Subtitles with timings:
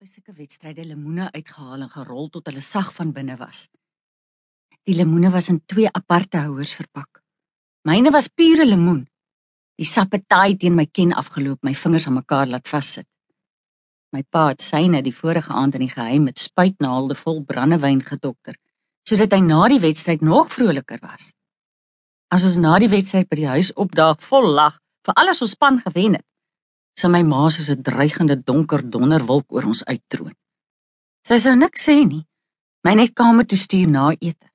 [0.00, 3.66] by sulke wedstryde lemoene uitgehaal en gerol tot hulle sag van binne was.
[4.88, 7.20] Die lemoene was in twee aparte houers verpak.
[7.84, 9.02] Myne was pure lemoen.
[9.76, 13.04] Die sap het taai teen my ken afgeloop, my vingers aan mekaar laat vassit.
[14.16, 18.56] My pa het syne die vorige aand in die geheim met spuitnaalde vol brandewyn gedokter,
[19.04, 21.34] sodat hy na die wedstryd nog vroliker was.
[22.32, 25.76] As ons na die wedstryd by die huis opdaag vol lag vir alles ons span
[25.84, 26.28] gewen het,
[27.00, 30.34] sy my ma soos 'n dreigende donker donderwolk oor ons uittroon.
[31.26, 32.24] Sy sou niks sê nie,
[32.84, 34.48] my net kamer toe stuur na ete.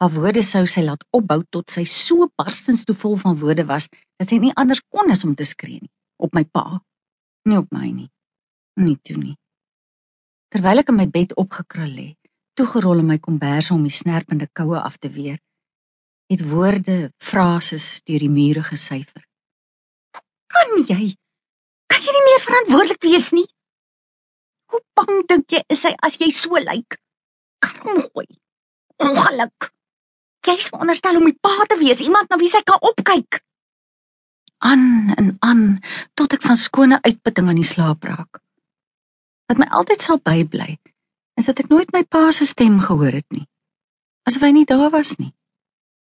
[0.00, 3.88] Haar woorde sou sy laat opbou tot sy so barstens toe vol van woorde was
[4.18, 6.80] dat sy nie anders kon as om te skree nie op my pa,
[7.48, 8.10] nie op my nie.
[8.80, 9.36] Nie toe nie.
[10.54, 12.06] Terwyl ek in my bed opgekrul lê,
[12.58, 15.38] toegerol in my kombers om die snerpende koue af te weer,
[16.30, 19.24] het woorde, frases deur die mure gesyfer.
[20.54, 21.14] Kan jy
[22.04, 23.46] Kan jy nie meer verantwoordelik wees nie?
[24.68, 26.98] Hoe bang dink jy is hy as jy so lyk?
[27.64, 28.26] Kan gooi.
[29.00, 29.70] Ongeluk.
[30.44, 33.40] Jy's veronderstel om die pa te wees, iemand na wie sy kan opkyk.
[34.68, 35.64] Aan en aan
[36.12, 38.42] tot ek van skone uitputting aan die slaap raak.
[39.48, 40.76] Wat my altyd sal bybly,
[41.40, 43.46] is dat ek nooit my pa se stem gehoor het nie.
[44.28, 45.32] Asof hy nie daar was nie.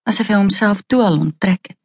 [0.09, 1.84] Asof hy homself toe al onttrek het.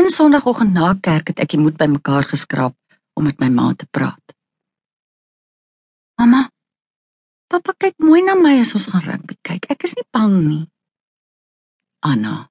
[0.00, 2.72] Een Sondagoggend na kerk het ek die moed bymekaar geskraap
[3.20, 4.32] om met my ma te praat.
[6.16, 6.46] Mamma,
[7.52, 9.68] pappa kyk mooi na my as ons gaan rugby kyk.
[9.68, 10.62] Ek is nie bang nie.
[12.00, 12.48] Anna.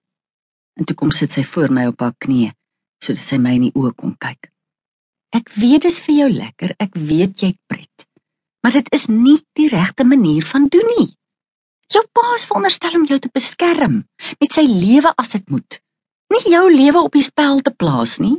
[0.77, 2.53] En toe kom sit sy voor my op haar knieë
[3.01, 4.53] sodat sy my in die oë kon kyk.
[5.33, 6.77] Ek weet dit is vir jou lekker.
[6.77, 8.09] Ek weet jy pret.
[8.61, 11.09] Maar dit is nie die regte manier van doen nie.
[11.89, 14.03] Jou pa is veronderstel om jou te beskerm
[14.37, 15.81] met sy lewe as dit moet
[16.33, 18.37] nie jou lewe op die spel te plaas nie.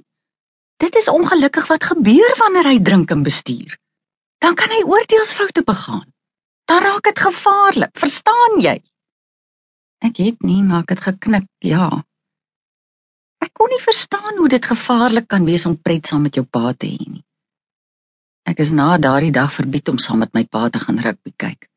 [0.81, 3.77] Dit is ongelukkig wat gebeur wanneer hy drink en bestuur.
[4.41, 6.07] Dan kan hy oordeelsfoute begaan.
[6.71, 8.79] Dan raak dit gevaarlik, verstaan jy?
[10.01, 11.91] Ek het nie maar ek het geknik, ja.
[13.41, 16.73] Ek kon nie verstaan hoe dit gevaarlik kan wees om pret saam met jou pa
[16.73, 17.25] te hê nie.
[18.49, 21.69] Ek is na daardie dag verbied om saam met my pa te gaan rugby kyk.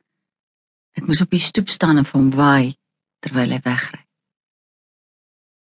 [0.95, 2.75] Ek moes op die stoep staan en vir hom waai
[3.23, 4.02] terwyl hy wegry.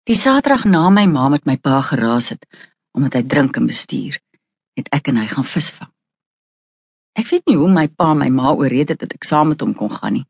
[0.09, 2.45] Die Saterdag na my ma met my pa geraas het
[2.97, 4.15] omdat hy drink en bestuur,
[4.75, 5.91] het ek en hy gaan visvang.
[7.21, 9.75] Ek weet nie hoe my pa my ma ooreed het dat ek saam met hom
[9.77, 10.25] kon gaan nie,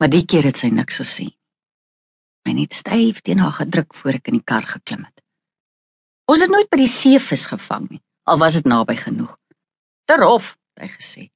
[0.00, 1.28] maar die keer het sy niks gesê.
[2.48, 5.20] My net styf teen haar gedruk voor ek in die kar geklim het.
[6.24, 9.36] Ons het nooit by die see vis gevang nie, al was dit naby genoeg.
[10.08, 11.26] Terof, het hy gesê.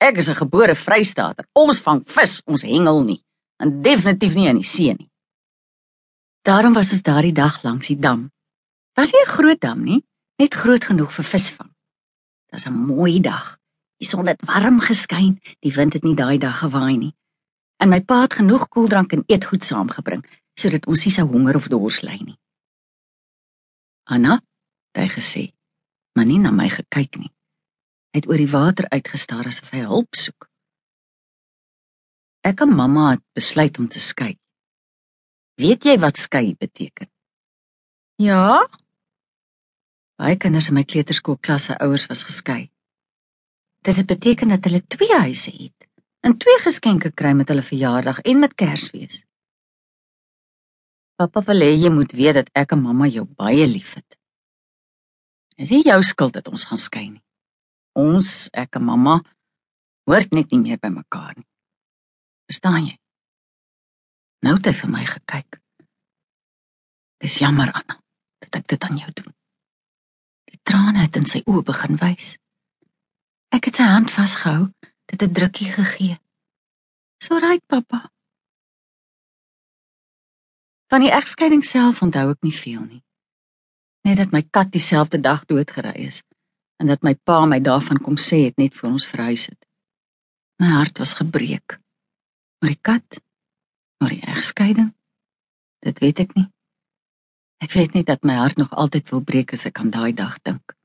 [0.00, 1.44] Ek is 'n gebore Vrystaater.
[1.52, 3.20] Ons vang vis, ons hengel nie,
[3.60, 5.10] en definitief nie in die see nie.
[6.46, 8.30] Daarom was ons daardie dag langs die dam.
[8.94, 10.06] Was nie 'n groot dam nie,
[10.38, 11.70] net groot genoeg vir visvang.
[12.44, 13.58] Dit was 'n mooi dag.
[13.96, 17.14] Die son het warm geskyn, die wind het nie daai dag gewaai nie.
[17.76, 20.24] En my pa het genoeg koeldrank en eetgoed saamgebring
[20.54, 22.38] sodat ons nie sou honger of dors ly nie.
[24.04, 24.40] Anna,
[24.92, 25.52] hy gesê,
[26.14, 27.32] maar nie na my gekyk nie.
[28.12, 30.48] Hy het oor die water uitgestaar asof hy hulp soek.
[32.40, 34.38] Ek en mamma het besluit om te skei.
[35.56, 37.08] Weet jy wat skei beteken?
[38.20, 38.66] Ja.
[40.20, 42.66] Baie kinders in my kleuterskoolklas se ouers was geskei.
[43.84, 45.88] Dit het beteken dat hulle twee huise het
[46.20, 49.22] en twee geskenke kry met hulle verjaardag en met Kersfees.
[51.16, 54.18] Pappa wil hê jy moet weet dat ek en mamma jou baie liefhet.
[55.56, 57.22] Is nie jou skuld dat ons gaan skei nie.
[57.96, 59.20] Ons, ek en mamma,
[60.04, 61.46] hoort net nie meer by mekaar nie.
[62.50, 62.96] Verstaan jy?
[64.46, 65.56] Nou het hy vir my gekyk.
[67.18, 67.96] Dis jammer Anna
[68.44, 69.32] dat ek dit aan jou doen.
[70.46, 72.36] Die trane het in sy oë begin wys.
[73.50, 74.68] Ek het sy hand vasgehou,
[75.10, 76.20] dit 'n drukkie gegee.
[77.18, 78.10] So right pappa.
[80.92, 83.02] Van die egskeiding self onthou ek nie veel nie.
[84.04, 86.22] Net dat my kat dieselfde dag doodgery is
[86.78, 89.66] en dat my pa my daarvan kom sê het net voor ons verhuis het.
[90.58, 91.80] My hart was gebreek.
[92.60, 93.25] Maar die kat
[93.96, 94.94] Maar die egskeiding?
[95.78, 96.48] Dit weet ek nie.
[97.64, 100.36] Ek weet net dat my hart nog altyd wil breek as ek aan daai dag
[100.44, 100.76] dink.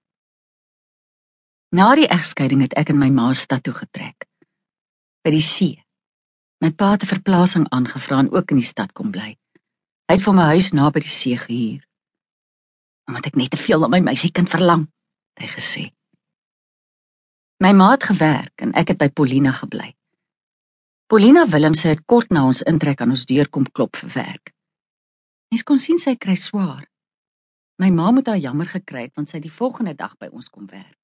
[1.75, 4.28] Na die egskeiding het ek in my ma se stad toe getrek.
[5.24, 5.84] By die see.
[6.63, 9.38] My pa het 'n verplasing aangevra en ook in die stad kom bly.
[10.08, 11.88] Hy het vir my huis naby die see gehuur.
[13.08, 14.88] Omdat ek net te veel na my meisiekind verlang,
[15.34, 15.84] het hy gesê.
[17.60, 19.96] My ma het gewerk en ek het by Paulina gebly.
[21.12, 24.54] Paulina Willemse het kort na ons intrek aan ons deur kom klop vir werk.
[25.52, 26.86] Mens kon sien sy kry swaar.
[27.84, 30.48] My ma moet haar jammer gekry het want sy het die volgende dag by ons
[30.48, 31.00] kom werk.